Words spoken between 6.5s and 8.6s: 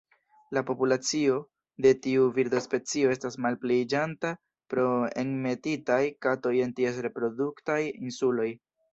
en ties reproduktaj insuloj.